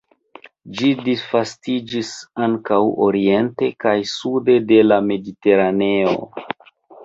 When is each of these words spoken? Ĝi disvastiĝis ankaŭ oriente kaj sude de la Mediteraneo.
Ĝi 0.77 0.87
disvastiĝis 1.07 2.09
ankaŭ 2.47 2.81
oriente 3.09 3.71
kaj 3.87 3.95
sude 4.15 4.59
de 4.73 4.83
la 4.91 5.01
Mediteraneo. 5.15 6.21